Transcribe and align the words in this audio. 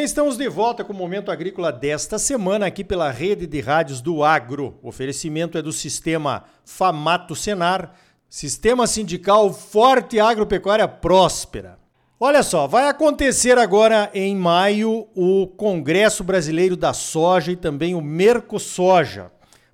bem, 0.00 0.04
estamos 0.06 0.38
de 0.38 0.48
volta 0.48 0.82
com 0.82 0.94
o 0.94 0.96
Momento 0.96 1.30
Agrícola 1.30 1.70
desta 1.70 2.18
semana 2.18 2.64
aqui 2.64 2.82
pela 2.82 3.10
rede 3.10 3.46
de 3.46 3.60
rádios 3.60 4.00
do 4.00 4.24
Agro. 4.24 4.78
O 4.82 4.88
oferecimento 4.88 5.58
é 5.58 5.62
do 5.62 5.74
sistema 5.74 6.44
Famato 6.64 7.36
Senar, 7.36 7.92
sistema 8.26 8.86
sindical 8.86 9.52
forte 9.52 10.18
agropecuária 10.18 10.88
próspera. 10.88 11.78
Olha 12.18 12.42
só, 12.42 12.66
vai 12.66 12.88
acontecer 12.88 13.58
agora 13.58 14.10
em 14.14 14.34
maio 14.34 15.06
o 15.14 15.46
Congresso 15.46 16.24
Brasileiro 16.24 16.78
da 16.78 16.94
Soja 16.94 17.52
e 17.52 17.56
também 17.56 17.94
o 17.94 18.00
Mercosoja. 18.00 19.30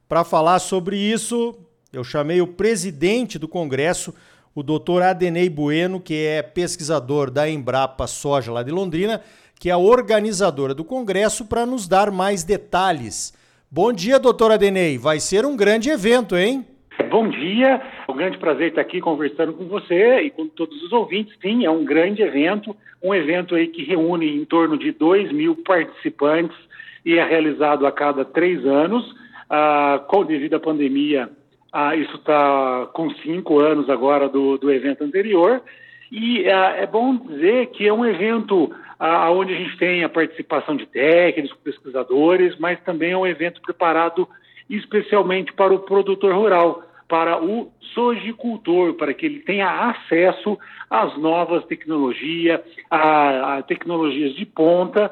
Para 0.08 0.24
falar 0.24 0.58
sobre 0.58 0.98
isso, 0.98 1.56
eu 1.92 2.02
chamei 2.02 2.40
o 2.40 2.48
presidente 2.48 3.38
do 3.38 3.46
Congresso, 3.46 4.12
o 4.56 4.62
doutor 4.64 5.02
Adenei 5.02 5.48
Bueno, 5.48 6.00
que 6.00 6.14
é 6.14 6.42
pesquisador 6.42 7.30
da 7.30 7.48
Embrapa 7.48 8.08
Soja 8.08 8.50
lá 8.50 8.64
de 8.64 8.72
Londrina, 8.72 9.22
que 9.58 9.70
é 9.70 9.72
a 9.72 9.78
organizadora 9.78 10.74
do 10.74 10.84
Congresso, 10.84 11.46
para 11.46 11.66
nos 11.66 11.88
dar 11.88 12.10
mais 12.10 12.44
detalhes. 12.44 13.32
Bom 13.70 13.92
dia, 13.92 14.18
doutor 14.18 14.52
Adenei. 14.52 14.98
Vai 14.98 15.18
ser 15.18 15.44
um 15.44 15.56
grande 15.56 15.90
evento, 15.90 16.36
hein? 16.36 16.64
Bom 17.10 17.28
dia, 17.28 17.82
é 18.08 18.10
um 18.10 18.16
grande 18.16 18.38
prazer 18.38 18.68
estar 18.68 18.80
aqui 18.80 19.00
conversando 19.00 19.52
com 19.52 19.66
você 19.66 20.20
e 20.22 20.30
com 20.30 20.48
todos 20.48 20.82
os 20.82 20.92
ouvintes. 20.92 21.34
Sim, 21.40 21.64
é 21.64 21.70
um 21.70 21.84
grande 21.84 22.22
evento, 22.22 22.74
um 23.02 23.14
evento 23.14 23.54
aí 23.54 23.68
que 23.68 23.84
reúne 23.84 24.36
em 24.36 24.44
torno 24.44 24.78
de 24.78 24.92
2 24.92 25.32
mil 25.32 25.56
participantes 25.56 26.56
e 27.04 27.18
é 27.18 27.24
realizado 27.24 27.86
a 27.86 27.92
cada 27.92 28.24
três 28.24 28.64
anos. 28.66 29.04
Ah, 29.48 30.02
com 30.08 30.24
devido 30.24 30.54
à 30.54 30.60
pandemia, 30.60 31.30
ah, 31.72 31.94
isso 31.94 32.16
está 32.16 32.88
com 32.92 33.10
cinco 33.16 33.60
anos 33.60 33.88
agora 33.88 34.28
do, 34.28 34.58
do 34.58 34.70
evento 34.70 35.04
anterior. 35.04 35.62
E 36.10 36.48
ah, 36.48 36.74
é 36.78 36.86
bom 36.86 37.16
dizer 37.16 37.66
que 37.66 37.86
é 37.86 37.92
um 37.92 38.04
evento 38.04 38.72
ah, 38.98 39.30
onde 39.30 39.54
a 39.54 39.56
gente 39.56 39.76
tem 39.76 40.04
a 40.04 40.08
participação 40.08 40.76
de 40.76 40.86
técnicos, 40.86 41.58
pesquisadores, 41.62 42.56
mas 42.58 42.80
também 42.80 43.12
é 43.12 43.16
um 43.16 43.26
evento 43.26 43.60
preparado 43.60 44.28
especialmente 44.68 45.52
para 45.52 45.72
o 45.72 45.80
produtor 45.80 46.34
rural, 46.34 46.82
para 47.08 47.42
o 47.42 47.70
sojicultor, 47.94 48.94
para 48.94 49.14
que 49.14 49.26
ele 49.26 49.40
tenha 49.40 49.90
acesso 49.90 50.58
às 50.90 51.16
novas 51.16 51.64
tecnologias, 51.66 52.60
a, 52.90 53.58
a 53.58 53.62
tecnologias 53.62 54.34
de 54.34 54.44
ponta 54.44 55.10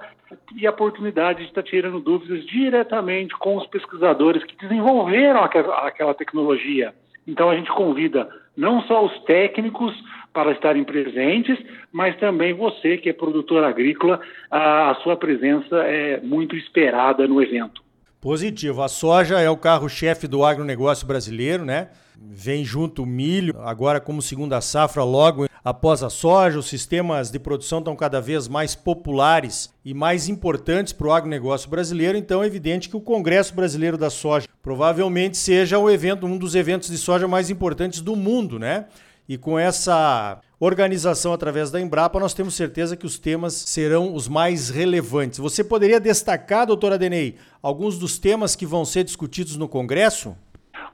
e 0.56 0.66
a 0.66 0.70
oportunidade 0.70 1.40
de 1.40 1.48
estar 1.48 1.62
tirando 1.62 2.00
dúvidas 2.00 2.44
diretamente 2.46 3.36
com 3.38 3.56
os 3.56 3.66
pesquisadores 3.66 4.42
que 4.44 4.56
desenvolveram 4.56 5.44
aquela 5.44 6.14
tecnologia. 6.14 6.92
Então 7.26 7.50
a 7.50 7.56
gente 7.56 7.70
convida 7.70 8.28
não 8.56 8.82
só 8.82 9.04
os 9.04 9.18
técnicos 9.24 9.94
para 10.32 10.52
estarem 10.52 10.82
presentes, 10.84 11.58
mas 11.92 12.16
também 12.16 12.52
você 12.52 12.96
que 12.96 13.08
é 13.08 13.12
produtor 13.12 13.62
agrícola, 13.62 14.20
a, 14.50 14.96
sua 15.02 15.16
presença 15.16 15.76
é 15.84 16.20
muito 16.20 16.56
esperada 16.56 17.26
no 17.28 17.40
evento. 17.40 17.83
Positivo. 18.24 18.82
A 18.82 18.88
soja 18.88 19.38
é 19.38 19.50
o 19.50 19.56
carro-chefe 19.58 20.26
do 20.26 20.46
agronegócio 20.46 21.06
brasileiro, 21.06 21.62
né? 21.62 21.88
Vem 22.18 22.64
junto 22.64 23.02
o 23.02 23.06
milho, 23.06 23.54
agora 23.60 24.00
como 24.00 24.22
segunda 24.22 24.62
safra, 24.62 25.04
logo 25.04 25.46
após 25.62 26.02
a 26.02 26.08
soja. 26.08 26.58
Os 26.58 26.64
sistemas 26.64 27.30
de 27.30 27.38
produção 27.38 27.80
estão 27.80 27.94
cada 27.94 28.22
vez 28.22 28.48
mais 28.48 28.74
populares 28.74 29.68
e 29.84 29.92
mais 29.92 30.26
importantes 30.26 30.90
para 30.90 31.06
o 31.06 31.12
agronegócio 31.12 31.68
brasileiro. 31.68 32.16
Então 32.16 32.42
é 32.42 32.46
evidente 32.46 32.88
que 32.88 32.96
o 32.96 33.00
Congresso 33.02 33.54
Brasileiro 33.54 33.98
da 33.98 34.08
Soja 34.08 34.48
provavelmente 34.62 35.36
seja 35.36 35.78
o 35.78 35.90
evento, 35.90 36.24
um 36.24 36.38
dos 36.38 36.54
eventos 36.54 36.88
de 36.88 36.96
soja 36.96 37.28
mais 37.28 37.50
importantes 37.50 38.00
do 38.00 38.16
mundo, 38.16 38.58
né? 38.58 38.86
E 39.28 39.36
com 39.36 39.58
essa 39.58 40.40
organização 40.64 41.32
através 41.32 41.70
da 41.70 41.80
Embrapa, 41.80 42.18
nós 42.18 42.34
temos 42.34 42.54
certeza 42.54 42.96
que 42.96 43.06
os 43.06 43.18
temas 43.18 43.52
serão 43.52 44.14
os 44.14 44.28
mais 44.28 44.70
relevantes. 44.70 45.38
Você 45.38 45.62
poderia 45.62 46.00
destacar, 46.00 46.66
doutora 46.66 46.98
Denei, 46.98 47.36
alguns 47.62 47.98
dos 47.98 48.18
temas 48.18 48.56
que 48.56 48.64
vão 48.66 48.84
ser 48.84 49.04
discutidos 49.04 49.56
no 49.56 49.68
Congresso? 49.68 50.36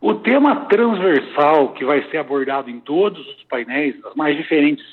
O 0.01 0.15
tema 0.15 0.65
transversal 0.67 1.73
que 1.75 1.85
vai 1.85 2.03
ser 2.11 2.19
abordado 2.19 2.71
em 2.71 2.81
todos 2.81 3.27
os 3.27 3.43
painéis, 3.45 3.95
as 4.05 4.15
mais 4.15 4.37
diferentes 4.37 4.85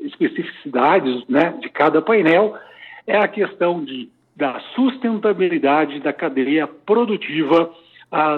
especificidades 0.00 1.26
né, 1.28 1.54
de 1.60 1.68
cada 1.68 2.00
painel, 2.00 2.56
é 3.06 3.18
a 3.18 3.28
questão 3.28 3.84
de, 3.84 4.08
da 4.34 4.58
sustentabilidade 4.74 6.00
da 6.00 6.12
cadeia 6.12 6.66
produtiva 6.66 7.70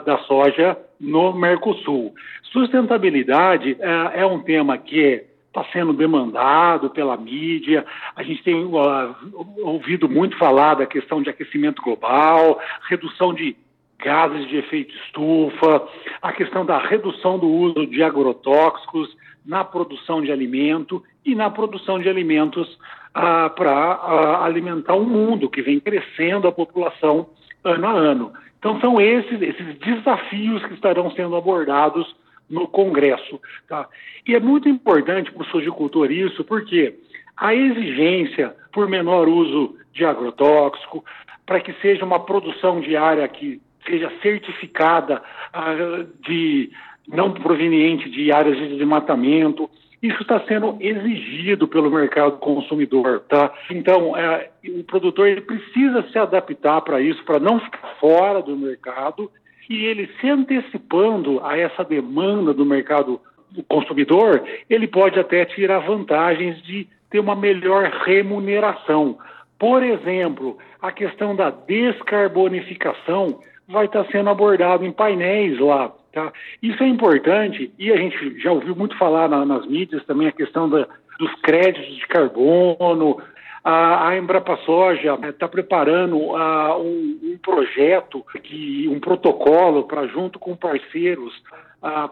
da 0.04 0.18
soja 0.18 0.78
no 1.00 1.32
Mercosul. 1.32 2.14
Sustentabilidade 2.52 3.76
é, 3.80 4.20
é 4.20 4.26
um 4.26 4.40
tema 4.40 4.78
que 4.78 5.24
está 5.54 5.64
sendo 5.72 5.92
demandado 5.92 6.90
pela 6.90 7.16
mídia. 7.16 7.86
A 8.16 8.22
gente 8.24 8.42
tem 8.42 8.64
uh, 8.64 9.14
ouvido 9.62 10.08
muito 10.08 10.36
falar 10.36 10.74
da 10.74 10.86
questão 10.86 11.22
de 11.22 11.30
aquecimento 11.30 11.80
global, 11.80 12.60
redução 12.88 13.32
de 13.32 13.56
gases 13.98 14.48
de 14.48 14.56
efeito 14.56 14.92
estufa, 15.06 15.86
a 16.20 16.32
questão 16.32 16.66
da 16.66 16.78
redução 16.78 17.38
do 17.38 17.48
uso 17.48 17.86
de 17.86 18.02
agrotóxicos 18.02 19.16
na 19.46 19.62
produção 19.62 20.20
de 20.20 20.32
alimento 20.32 21.02
e 21.24 21.34
na 21.34 21.48
produção 21.48 21.98
de 21.98 22.08
alimentos 22.08 22.78
ah, 23.14 23.48
para 23.48 23.72
ah, 23.72 24.44
alimentar 24.44 24.94
um 24.94 25.04
mundo 25.04 25.48
que 25.48 25.62
vem 25.62 25.78
crescendo 25.78 26.48
a 26.48 26.52
população 26.52 27.28
ano 27.62 27.86
a 27.86 27.92
ano. 27.92 28.32
Então 28.58 28.80
são 28.80 29.00
esses, 29.00 29.40
esses 29.40 29.78
desafios 29.78 30.64
que 30.66 30.74
estarão 30.74 31.10
sendo 31.12 31.36
abordados 31.36 32.14
no 32.54 32.68
Congresso. 32.68 33.40
Tá? 33.68 33.88
E 34.26 34.34
é 34.34 34.40
muito 34.40 34.68
importante 34.68 35.32
para 35.32 35.42
o 35.42 35.46
sojicultor 35.46 36.10
isso, 36.10 36.44
porque 36.44 36.94
a 37.36 37.52
exigência 37.52 38.54
por 38.72 38.88
menor 38.88 39.28
uso 39.28 39.76
de 39.92 40.04
agrotóxico, 40.04 41.04
para 41.44 41.60
que 41.60 41.72
seja 41.74 42.04
uma 42.04 42.20
produção 42.20 42.80
diária 42.80 43.26
que 43.28 43.60
seja 43.86 44.10
certificada 44.22 45.22
uh, 45.52 46.06
de 46.26 46.70
não 47.06 47.32
proveniente 47.32 48.08
de 48.08 48.32
áreas 48.32 48.56
de 48.56 48.76
desmatamento. 48.76 49.68
Isso 50.02 50.22
está 50.22 50.40
sendo 50.46 50.76
exigido 50.80 51.68
pelo 51.68 51.90
mercado 51.90 52.38
consumidor, 52.38 53.20
tá? 53.28 53.52
Então, 53.70 54.16
é, 54.16 54.50
o 54.68 54.84
produtor 54.84 55.28
ele 55.28 55.42
precisa 55.42 56.02
se 56.10 56.18
adaptar 56.18 56.80
para 56.80 57.00
isso, 57.00 57.22
para 57.24 57.38
não 57.38 57.60
ficar 57.60 57.96
fora 58.00 58.42
do 58.42 58.56
mercado 58.56 59.30
e 59.68 59.84
ele 59.84 60.08
se 60.20 60.28
antecipando 60.28 61.40
a 61.44 61.56
essa 61.56 61.84
demanda 61.84 62.52
do 62.52 62.64
mercado 62.64 63.20
do 63.50 63.62
consumidor, 63.62 64.42
ele 64.68 64.86
pode 64.86 65.18
até 65.18 65.44
tirar 65.44 65.78
vantagens 65.80 66.60
de 66.62 66.88
ter 67.10 67.20
uma 67.20 67.36
melhor 67.36 67.84
remuneração. 68.04 69.16
Por 69.58 69.82
exemplo, 69.82 70.58
a 70.82 70.90
questão 70.90 71.34
da 71.34 71.50
descarbonificação 71.50 73.40
vai 73.68 73.86
estar 73.86 74.04
sendo 74.06 74.30
abordado 74.30 74.84
em 74.84 74.92
painéis 74.92 75.58
lá. 75.58 75.92
Tá? 76.12 76.32
Isso 76.62 76.82
é 76.82 76.86
importante 76.86 77.72
e 77.78 77.92
a 77.92 77.96
gente 77.96 78.38
já 78.40 78.52
ouviu 78.52 78.76
muito 78.76 78.96
falar 78.98 79.28
na, 79.28 79.44
nas 79.44 79.66
mídias 79.66 80.04
também 80.04 80.28
a 80.28 80.32
questão 80.32 80.68
da, 80.68 80.86
dos 81.18 81.34
créditos 81.42 81.96
de 81.96 82.06
carbono. 82.06 83.20
A, 83.64 84.08
a 84.08 84.18
Embrapa 84.18 84.58
Soja 84.58 85.18
está 85.26 85.48
preparando 85.48 86.16
uh, 86.18 86.78
um, 86.78 87.18
um, 87.22 87.38
projeto, 87.42 88.24
que, 88.42 88.86
um 88.88 89.00
protocolo 89.00 89.84
para, 89.84 90.06
junto 90.06 90.38
com 90.38 90.54
parceiros, 90.54 91.32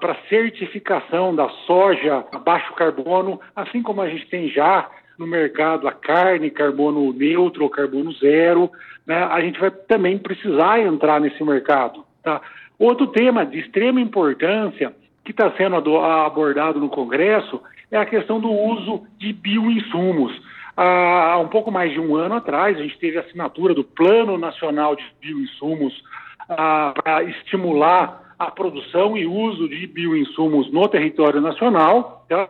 para 0.00 0.16
certificação 0.28 1.34
da 1.34 1.48
soja 1.66 2.26
a 2.30 2.38
baixo 2.38 2.74
carbono, 2.74 3.40
assim 3.56 3.82
como 3.82 4.02
a 4.02 4.08
gente 4.08 4.26
tem 4.28 4.48
já 4.50 4.90
no 5.18 5.26
mercado 5.26 5.88
a 5.88 5.92
carne, 5.92 6.50
carbono 6.50 7.10
neutro 7.12 7.68
carbono 7.70 8.12
zero, 8.12 8.70
né, 9.06 9.24
a 9.24 9.40
gente 9.40 9.58
vai 9.58 9.70
também 9.70 10.18
precisar 10.18 10.80
entrar 10.80 11.20
nesse 11.20 11.42
mercado. 11.42 12.04
Tá? 12.22 12.40
Outro 12.78 13.06
tema 13.08 13.46
de 13.46 13.60
extrema 13.60 14.00
importância 14.00 14.94
que 15.24 15.30
está 15.30 15.50
sendo 15.52 15.76
abordado 15.98 16.78
no 16.78 16.90
Congresso 16.90 17.60
é 17.90 17.96
a 17.96 18.06
questão 18.06 18.40
do 18.40 18.50
uso 18.50 19.06
de 19.18 19.32
bioinsumos. 19.32 20.38
Há 20.76 21.38
um 21.38 21.48
pouco 21.48 21.70
mais 21.70 21.92
de 21.92 22.00
um 22.00 22.16
ano 22.16 22.36
atrás, 22.36 22.78
a 22.78 22.82
gente 22.82 22.98
teve 22.98 23.18
a 23.18 23.20
assinatura 23.20 23.74
do 23.74 23.84
Plano 23.84 24.38
Nacional 24.38 24.96
de 24.96 25.04
Bioinsumos 25.20 26.02
ah, 26.48 26.92
para 26.94 27.24
estimular 27.24 28.34
a 28.38 28.50
produção 28.50 29.16
e 29.16 29.26
uso 29.26 29.68
de 29.68 29.86
bioinsumos 29.86 30.72
no 30.72 30.88
território 30.88 31.40
nacional. 31.40 32.24
Tá? 32.28 32.48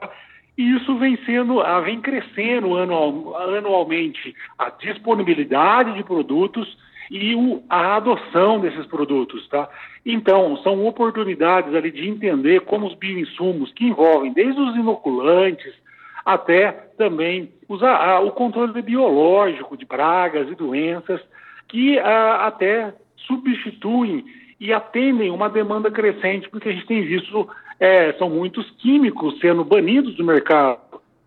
E 0.56 0.76
isso 0.76 0.96
vem 0.98 1.19
sendo, 1.26 1.60
ah, 1.60 1.80
vem 1.80 2.00
crescendo 2.00 2.78
anual, 2.78 3.36
anualmente 3.56 4.34
a 4.58 4.70
disponibilidade 4.70 5.94
de 5.94 6.04
produtos 6.04 6.78
e 7.10 7.34
o, 7.34 7.62
a 7.68 7.96
adoção 7.96 8.60
desses 8.60 8.86
produtos, 8.86 9.46
tá? 9.48 9.68
Então, 10.04 10.56
são 10.62 10.86
oportunidades 10.86 11.75
ali 11.75 11.90
de 11.90 12.08
entender 12.08 12.60
como 12.60 12.86
os 12.86 12.94
bioinsumos, 12.94 13.70
que 13.72 13.84
envolvem 13.84 14.32
desde 14.32 14.58
os 14.58 14.75
inoculantes 14.76 15.75
até 16.24 16.72
também 16.96 17.52
os, 17.69 17.82
a, 17.82 18.20
o 18.20 18.30
controle 18.32 18.80
biológico 18.82 19.76
de 19.76 19.86
pragas 19.86 20.48
e 20.48 20.54
doenças, 20.54 21.20
que 21.69 21.98
a, 21.98 22.46
até 22.46 22.94
substituem 23.26 24.24
e 24.60 24.72
atendem 24.72 25.30
uma 25.30 25.48
demanda 25.48 25.90
crescente, 25.90 26.48
porque 26.48 26.69
a 26.69 26.72
gente 26.72 26.86
tem 26.86 27.02
visto 27.02 27.48
é, 27.80 28.12
são 28.12 28.30
muitos 28.30 28.70
químicos 28.78 29.40
sendo 29.40 29.64
banidos 29.64 30.14
do 30.14 30.24
mercado. 30.24 30.78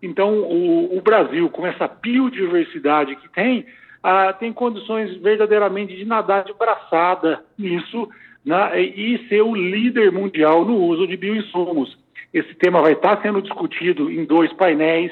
Então, 0.02 0.38
o, 0.38 0.96
o, 0.96 1.02
Brasil, 1.02 1.50
com 1.50 1.66
essa 1.66 1.86
biodiversidade 1.86 3.14
que 3.16 3.28
tem, 3.28 3.66
ah, 4.02 4.32
tem 4.32 4.52
condições 4.52 5.16
verdadeiramente 5.18 5.94
de 5.94 6.06
nadar 6.06 6.44
de 6.44 6.54
braçada 6.54 7.44
nisso 7.58 8.08
né, 8.42 8.80
e 8.80 9.26
ser 9.28 9.42
o 9.42 9.54
líder 9.54 10.10
mundial 10.12 10.64
no 10.64 10.76
uso 10.76 11.06
de 11.06 11.16
bioinsumos. 11.16 11.98
Esse 12.36 12.54
tema 12.54 12.82
vai 12.82 12.92
estar 12.92 13.18
sendo 13.22 13.40
discutido 13.40 14.10
em 14.10 14.26
dois 14.26 14.52
painéis. 14.52 15.10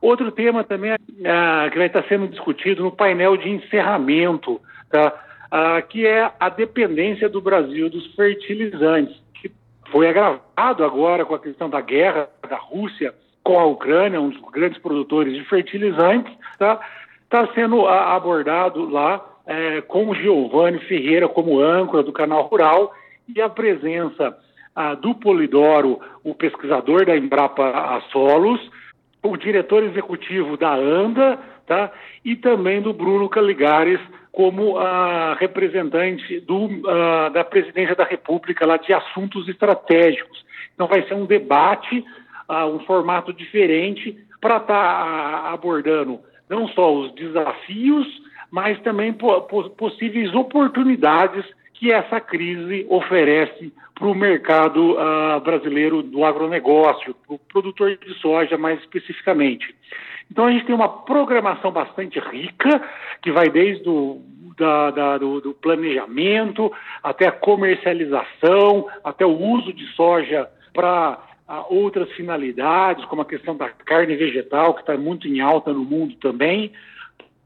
Outro 0.00 0.30
tema 0.30 0.62
também 0.62 0.92
ah, 0.92 1.68
que 1.68 1.76
vai 1.76 1.88
estar 1.88 2.04
sendo 2.04 2.28
discutido 2.28 2.84
no 2.84 2.92
painel 2.92 3.36
de 3.36 3.50
encerramento, 3.50 4.60
tá? 4.88 5.12
Ah, 5.50 5.82
que 5.82 6.06
é 6.06 6.30
a 6.38 6.48
dependência 6.48 7.28
do 7.28 7.40
Brasil 7.40 7.90
dos 7.90 8.06
fertilizantes, 8.14 9.20
que 9.34 9.50
foi 9.90 10.08
agravado 10.08 10.84
agora 10.84 11.24
com 11.24 11.34
a 11.34 11.40
questão 11.40 11.68
da 11.68 11.80
guerra 11.80 12.28
da 12.48 12.56
Rússia 12.56 13.12
com 13.42 13.58
a 13.58 13.64
Ucrânia, 13.64 14.20
um 14.20 14.28
dos 14.28 14.40
grandes 14.52 14.78
produtores 14.78 15.34
de 15.34 15.44
fertilizantes, 15.46 16.32
tá? 16.56 16.78
está 17.24 17.52
sendo 17.52 17.84
abordado 17.88 18.88
lá 18.88 19.20
é, 19.44 19.80
com 19.80 20.08
o 20.08 20.14
Giovanni 20.14 20.78
Ferreira 20.78 21.28
como 21.28 21.60
âncora 21.60 22.04
do 22.04 22.12
canal 22.12 22.44
Rural 22.44 22.94
e 23.28 23.40
a 23.40 23.48
presença 23.48 24.38
ah, 24.74 24.94
do 24.94 25.14
Polidoro, 25.14 26.00
o 26.22 26.34
pesquisador 26.34 27.06
da 27.06 27.16
Embrapa 27.16 28.02
Solos, 28.10 28.60
o 29.22 29.36
diretor 29.36 29.82
executivo 29.82 30.56
da 30.56 30.74
ANDA, 30.74 31.38
tá? 31.66 31.90
e 32.24 32.36
também 32.36 32.82
do 32.82 32.92
Bruno 32.92 33.28
Caligares 33.28 34.00
como 34.32 34.76
ah, 34.78 35.36
representante 35.38 36.40
do, 36.40 36.68
ah, 36.88 37.28
da 37.28 37.44
presidência 37.44 37.94
da 37.94 38.04
República 38.04 38.66
lá 38.66 38.76
de 38.76 38.92
assuntos 38.92 39.48
estratégicos. 39.48 40.44
Então 40.74 40.88
vai 40.88 41.06
ser 41.06 41.14
um 41.14 41.24
debate, 41.24 42.04
ah, 42.48 42.66
um 42.66 42.80
formato 42.80 43.32
diferente 43.32 44.18
para 44.40 44.56
estar 44.56 44.66
tá, 44.66 45.52
abordando 45.52 46.18
não 46.50 46.68
só 46.68 46.92
os 46.92 47.14
desafios, 47.14 48.06
mas 48.50 48.78
também 48.80 49.16
possíveis 49.78 50.34
oportunidades 50.34 51.44
que 51.74 51.92
essa 51.92 52.20
crise 52.20 52.86
oferece 52.88 53.72
para 53.94 54.08
o 54.08 54.14
mercado 54.14 54.92
uh, 54.92 55.40
brasileiro 55.40 56.02
do 56.02 56.24
agronegócio, 56.24 57.14
para 57.14 57.34
o 57.34 57.38
produtor 57.38 57.96
de 57.96 58.14
soja 58.20 58.56
mais 58.58 58.80
especificamente. 58.80 59.74
Então 60.30 60.46
a 60.46 60.50
gente 60.50 60.64
tem 60.64 60.74
uma 60.74 60.88
programação 60.88 61.70
bastante 61.70 62.18
rica, 62.18 62.82
que 63.22 63.30
vai 63.30 63.48
desde 63.48 63.88
o 63.88 64.20
da, 64.56 64.90
da, 64.90 65.18
do, 65.18 65.40
do, 65.40 65.52
planejamento 65.52 66.72
até 67.02 67.26
a 67.26 67.32
comercialização, 67.32 68.88
até 69.02 69.26
o 69.26 69.36
uso 69.36 69.72
de 69.72 69.84
soja 69.94 70.48
para 70.72 71.18
outras 71.68 72.10
finalidades, 72.12 73.04
como 73.06 73.22
a 73.22 73.26
questão 73.26 73.56
da 73.56 73.68
carne 73.68 74.14
vegetal, 74.14 74.74
que 74.74 74.80
está 74.80 74.96
muito 74.96 75.26
em 75.26 75.40
alta 75.40 75.72
no 75.72 75.84
mundo 75.84 76.14
também. 76.16 76.72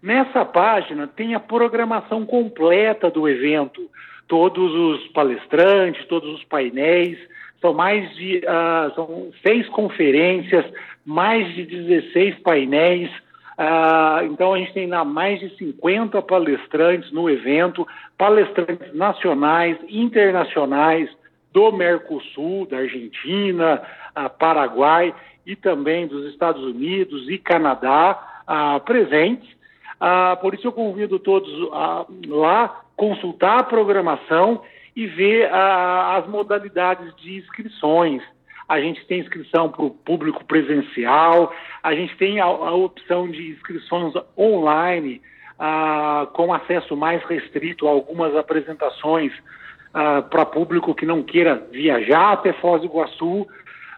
Nessa 0.03 0.45
página 0.45 1.07
tem 1.07 1.35
a 1.35 1.41
programação 1.41 2.27
completa 2.27 3.11
do 3.11 3.27
evento, 3.29 3.89
todos 4.27 4.73
os 4.73 5.07
palestrantes, 5.09 6.07
todos 6.07 6.35
os 6.35 6.43
painéis, 6.45 7.19
são 7.63 7.73
mais 7.73 8.13
de 8.17 8.39
uh, 8.39 8.93
são 8.97 9.31
seis 9.47 9.69
conferências, 9.69 10.67
mais 11.07 11.55
de 11.55 11.65
16 11.65 12.41
painéis. 12.41 13.09
Uh, 13.63 14.25
então 14.25 14.55
a 14.55 14.59
gente 14.59 14.73
tem 14.73 14.89
lá 14.89 15.05
mais 15.05 15.39
de 15.39 15.57
50 15.57 16.21
palestrantes 16.23 17.13
no 17.13 17.31
evento, 17.31 17.87
palestrantes 18.19 18.93
nacionais, 18.93 19.79
internacionais 19.89 21.09
do 21.53 21.71
Mercosul, 21.71 22.67
da 22.67 22.79
Argentina, 22.79 23.81
uh, 24.17 24.29
Paraguai 24.37 25.15
e 25.47 25.55
também 25.55 26.09
dos 26.09 26.33
Estados 26.33 26.63
Unidos 26.65 27.29
e 27.29 27.39
Canadá 27.39 28.29
presentes. 28.85 29.49
por 30.41 30.55
isso 30.55 30.67
eu 30.67 30.73
convido 30.73 31.19
todos 31.19 31.51
a 31.73 32.05
lá 32.27 32.83
consultar 32.97 33.61
a 33.61 33.65
programação 33.65 34.63
e 34.95 35.07
ver 35.07 35.53
a, 35.53 36.17
as 36.17 36.29
modalidades 36.29 37.15
de 37.17 37.39
inscrições. 37.39 38.23
A 38.69 38.81
gente 38.81 39.05
tem 39.07 39.21
inscrição 39.21 39.69
para 39.71 39.85
o 39.85 39.91
público 39.91 40.45
presencial, 40.45 41.55
a 41.83 41.95
gente 41.95 42.17
tem 42.17 42.41
a, 42.41 42.45
a 42.45 42.75
opção 42.75 43.31
de 43.31 43.51
inscrições 43.51 44.15
online, 44.37 45.21
ah, 45.59 46.27
com 46.33 46.53
acesso 46.53 46.97
mais 46.97 47.23
restrito 47.25 47.87
a 47.87 47.91
algumas 47.91 48.35
apresentações 48.37 49.33
ah, 49.95 50.23
para 50.23 50.47
público 50.47 50.95
que 50.95 51.07
não 51.07 51.23
queira 51.23 51.67
viajar 51.71 52.33
até 52.33 52.53
Foz 52.55 52.81
do 52.81 52.87
Iguaçu, 52.87 53.47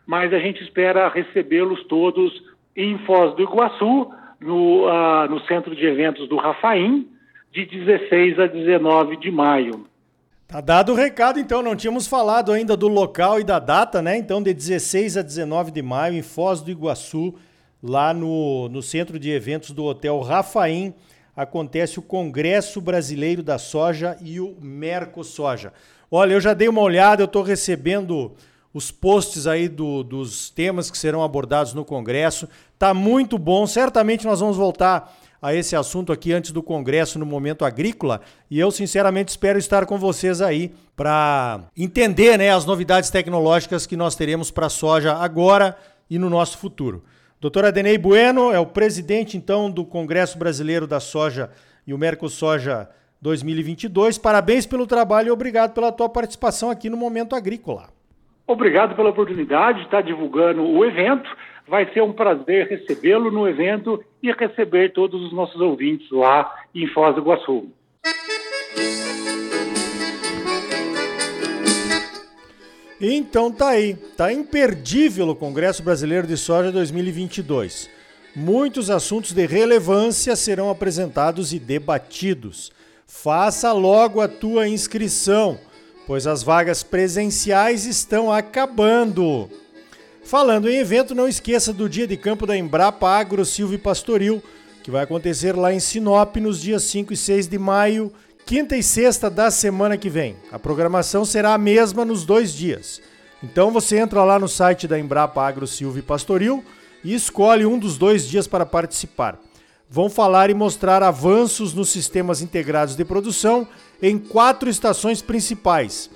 mas 0.07 0.33
a 0.33 0.39
gente 0.39 0.63
espera 0.63 1.09
recebê-los 1.09 1.85
todos 1.85 2.33
em 2.77 2.99
Foz 2.99 3.35
do 3.35 3.43
Iguaçu, 3.43 4.11
no, 4.41 4.89
ah, 4.89 5.27
no 5.29 5.41
centro 5.47 5.75
de 5.75 5.87
eventos 5.87 6.29
do 6.29 6.37
Rafaim, 6.37 7.09
de 7.53 7.65
16 7.65 8.41
a 8.41 8.47
19 8.47 9.17
de 9.17 9.31
maio. 9.31 9.87
Tá 10.47 10.61
dado 10.61 10.93
o 10.93 10.95
recado, 10.95 11.41
então. 11.41 11.63
Não 11.63 11.75
tínhamos 11.75 12.07
falado 12.07 12.53
ainda 12.53 12.77
do 12.77 12.89
local 12.89 13.41
e 13.41 13.45
da 13.45 13.59
data, 13.59 14.03
né? 14.03 14.17
Então, 14.17 14.43
de 14.43 14.53
16 14.53 15.17
a 15.17 15.23
19 15.23 15.71
de 15.71 15.83
maio, 15.83 16.15
em 16.15 16.23
Foz 16.23 16.61
do 16.61 16.71
Iguaçu, 16.71 17.35
lá 17.83 18.15
no, 18.15 18.69
no 18.69 18.83
centro 18.83 19.19
de 19.19 19.31
eventos 19.31 19.71
do 19.71 19.85
Hotel 19.85 20.21
Rafaim, 20.21 20.95
acontece 21.37 21.99
o 21.99 22.03
Congresso 22.03 22.81
Brasileiro 22.81 23.43
da 23.43 23.59
Soja 23.59 24.17
e 24.21 24.41
o 24.41 24.57
Mercosoja. 24.61 25.73
Olha, 26.11 26.35
eu 26.35 26.41
já 26.41 26.55
dei 26.55 26.69
uma 26.69 26.81
olhada, 26.83 27.23
eu 27.23 27.27
estou 27.27 27.43
recebendo 27.43 28.33
os 28.73 28.91
posts 28.91 29.47
aí 29.47 29.69
do, 29.69 30.03
dos 30.03 30.51
temas 30.51 30.91
que 30.91 30.99
serão 30.99 31.23
abordados 31.23 31.75
no 31.75 31.85
Congresso. 31.85 32.49
Tá 32.79 32.93
muito 32.93 33.39
bom. 33.39 33.67
Certamente 33.67 34.25
nós 34.25 34.41
vamos 34.41 34.57
voltar 34.57 35.17
a 35.45 35.55
esse 35.55 35.77
assunto 35.77 36.11
aqui 36.11 36.33
antes 36.33 36.53
do 36.53 36.63
Congresso 36.63 37.19
no 37.19 37.27
Momento 37.27 37.67
Agrícola 37.67 38.23
e 38.51 38.59
eu 38.59 38.71
sinceramente 38.71 39.29
espero 39.29 39.59
estar 39.59 39.85
com 39.85 39.99
vocês 39.99 40.41
aí 40.41 40.73
para 40.97 41.67
entender 41.77 42.39
né, 42.39 42.49
as 42.49 42.65
novidades 42.65 43.11
tecnológicas 43.11 43.87
que 43.87 43.95
nós 43.95 44.17
teremos 44.17 44.51
para 44.51 44.69
a 44.69 44.71
soja 44.71 45.13
agora 45.13 45.77
e 46.09 46.19
no 46.19 46.31
nosso 46.31 46.57
futuro. 46.57 47.05
Doutora 47.39 47.69
Adenei 47.69 47.99
Bueno 47.99 48.53
é 48.53 48.59
o 48.59 48.65
presidente 48.65 49.37
então 49.37 49.71
do 49.71 49.85
Congresso 49.85 50.39
Brasileiro 50.39 50.87
da 50.87 50.99
Soja 50.99 51.51
e 51.87 51.93
o 51.93 51.99
Mercosoja 51.99 52.89
2022. 53.21 54.17
Parabéns 54.17 54.65
pelo 54.65 54.87
trabalho 54.87 55.29
e 55.29 55.31
obrigado 55.31 55.75
pela 55.75 55.93
tua 55.93 56.09
participação 56.09 56.71
aqui 56.71 56.89
no 56.89 56.97
Momento 56.97 57.37
Agrícola. 57.37 57.91
Obrigado 58.47 58.97
pela 58.97 59.11
oportunidade 59.11 59.81
de 59.81 59.85
estar 59.85 60.01
divulgando 60.01 60.63
o 60.63 60.85
evento. 60.87 61.29
Vai 61.67 61.91
ser 61.93 62.03
um 62.03 62.13
prazer 62.13 62.69
recebê-lo 62.69 63.31
no 63.31 63.49
evento 63.49 64.05
e 64.23 64.31
receber 64.31 64.93
todos 64.93 65.23
os 65.23 65.33
nossos 65.33 65.61
ouvintes 65.61 66.11
lá 66.11 66.55
em 66.75 66.87
Foz 66.89 67.15
do 67.15 67.23
Iguaçu. 67.23 67.69
Então 73.01 73.51
tá 73.51 73.71
aí, 73.71 73.95
tá 74.17 74.33
imperdível 74.33 75.29
o 75.29 75.37
Congresso 75.37 75.83
Brasileiro 75.83 76.27
de 76.27 76.37
Soja 76.37 76.71
2022. 76.71 77.91
Muitos 78.37 78.91
assuntos 78.91 79.33
de 79.33 79.47
relevância 79.47 80.37
serão 80.37 80.71
apresentados 80.71 81.53
e 81.53 81.59
debatidos. 81.59 82.73
Faça 83.07 83.73
logo 83.73 84.21
a 84.21 84.29
tua 84.29 84.69
inscrição, 84.69 85.59
pois 86.07 86.27
as 86.27 86.43
vagas 86.43 86.83
presenciais 86.83 87.87
estão 87.87 88.31
acabando. 88.31 89.49
Falando 90.25 90.71
em 90.71 90.79
evento, 90.79 91.15
não 91.15 91.29
esqueça 91.29 91.71
do 91.71 91.87
dia 91.87 92.07
de 92.07 92.17
campo 92.17 92.47
da 92.47 92.57
Embrapa 92.57 93.07
Agro 93.07 93.45
Silvio 93.45 93.79
Pastoril, 93.79 94.43
que 94.83 94.91
vai 94.91 95.05
acontecer 95.05 95.55
lá 95.55 95.71
em 95.73 95.79
Sinop 95.79 96.37
nos 96.37 96.63
dias 96.63 96.83
5 96.85 97.13
e 97.13 97.17
6 97.17 97.47
de 97.47 97.59
maio, 97.59 98.11
quinta 98.47 98.75
e 98.75 98.83
sexta 98.83 99.29
da 99.29 99.51
semana 99.51 99.99
que 99.99 100.09
vem. 100.09 100.35
A 100.51 100.59
programação 100.59 101.27
será 101.27 101.53
a 101.53 101.59
mesma 101.59 102.07
nos 102.07 102.25
dois 102.25 102.55
dias. 102.55 103.03
Então 103.43 103.71
você 103.71 103.99
entra 103.99 104.25
lá 104.25 104.39
no 104.39 104.49
site 104.49 104.89
da 104.89 104.99
Embrapa 104.99 105.47
Agro 105.47 105.67
Silvio 105.67 106.03
Pastoril 106.03 106.65
e 107.05 107.15
escolhe 107.15 107.67
um 107.67 107.79
dos 107.79 107.99
dois 107.99 108.27
dias 108.27 108.47
para 108.47 108.65
participar. 108.65 109.39
Vão 109.91 110.09
falar 110.09 110.49
e 110.49 110.55
mostrar 110.55 111.03
avanços 111.03 111.75
nos 111.75 111.91
sistemas 111.91 112.41
integrados 112.41 112.97
de 112.97 113.05
produção 113.05 113.69
em 114.01 114.19
quatro 114.19 114.71
estações 114.71 115.21
principais: 115.21 116.09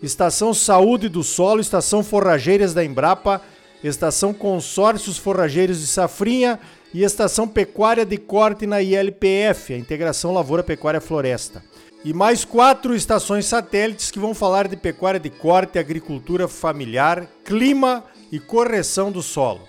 Estação 0.00 0.54
Saúde 0.54 1.08
do 1.08 1.24
Solo, 1.24 1.60
Estação 1.60 2.04
Forrageiras 2.04 2.72
da 2.72 2.84
Embrapa 2.84 3.42
Estação 3.86 4.32
Consórcios 4.32 5.18
Forrageiros 5.18 5.80
de 5.80 5.86
Safrinha 5.86 6.58
e 6.92 7.02
Estação 7.02 7.46
Pecuária 7.46 8.04
de 8.04 8.16
Corte 8.16 8.66
na 8.66 8.80
ILPF, 8.82 9.74
a 9.74 9.78
Integração 9.78 10.32
Lavoura 10.32 10.62
Pecuária 10.62 11.00
Floresta. 11.00 11.62
E 12.04 12.12
mais 12.12 12.44
quatro 12.44 12.94
estações 12.94 13.46
satélites 13.46 14.10
que 14.10 14.18
vão 14.18 14.32
falar 14.32 14.68
de 14.68 14.76
pecuária 14.76 15.18
de 15.18 15.28
corte, 15.28 15.78
agricultura 15.78 16.46
familiar, 16.46 17.26
clima 17.44 18.04
e 18.30 18.38
correção 18.38 19.10
do 19.10 19.22
solo. 19.22 19.62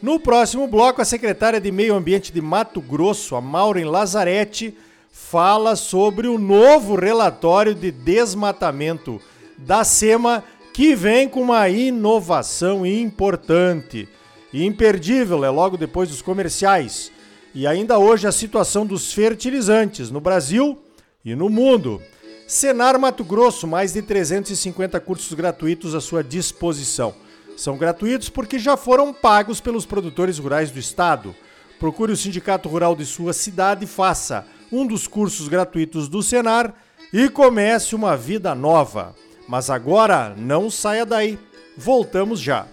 No 0.00 0.20
próximo 0.20 0.68
bloco, 0.68 1.00
a 1.00 1.04
secretária 1.04 1.60
de 1.60 1.72
Meio 1.72 1.94
Ambiente 1.94 2.32
de 2.32 2.40
Mato 2.40 2.80
Grosso, 2.80 3.34
a 3.34 3.40
Maureen 3.40 3.86
Lazarete, 3.86 4.76
fala 5.10 5.74
sobre 5.74 6.28
o 6.28 6.38
novo 6.38 6.94
relatório 6.94 7.74
de 7.74 7.90
desmatamento 7.90 9.20
da 9.58 9.82
SEMA, 9.82 10.44
que 10.78 10.94
vem 10.94 11.28
com 11.28 11.42
uma 11.42 11.68
inovação 11.68 12.86
importante 12.86 14.08
e 14.52 14.64
imperdível, 14.64 15.44
é 15.44 15.50
logo 15.50 15.76
depois 15.76 16.08
dos 16.08 16.22
comerciais. 16.22 17.10
E 17.52 17.66
ainda 17.66 17.98
hoje 17.98 18.28
a 18.28 18.30
situação 18.30 18.86
dos 18.86 19.12
fertilizantes 19.12 20.08
no 20.08 20.20
Brasil 20.20 20.78
e 21.24 21.34
no 21.34 21.48
mundo. 21.48 22.00
Senar 22.46 22.96
Mato 22.96 23.24
Grosso, 23.24 23.66
mais 23.66 23.94
de 23.94 24.02
350 24.02 25.00
cursos 25.00 25.32
gratuitos 25.32 25.96
à 25.96 26.00
sua 26.00 26.22
disposição. 26.22 27.12
São 27.56 27.76
gratuitos 27.76 28.28
porque 28.28 28.56
já 28.56 28.76
foram 28.76 29.12
pagos 29.12 29.60
pelos 29.60 29.84
produtores 29.84 30.38
rurais 30.38 30.70
do 30.70 30.78
estado. 30.78 31.34
Procure 31.80 32.12
o 32.12 32.16
sindicato 32.16 32.68
rural 32.68 32.94
de 32.94 33.04
sua 33.04 33.32
cidade 33.32 33.84
e 33.84 33.88
faça 33.88 34.46
um 34.70 34.86
dos 34.86 35.08
cursos 35.08 35.48
gratuitos 35.48 36.06
do 36.06 36.22
Senar 36.22 36.72
e 37.12 37.28
comece 37.28 37.96
uma 37.96 38.16
vida 38.16 38.54
nova. 38.54 39.16
Mas 39.48 39.70
agora 39.70 40.34
não 40.36 40.70
saia 40.70 41.06
daí. 41.06 41.38
Voltamos 41.76 42.40
já. 42.40 42.66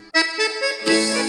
Música 0.85 1.24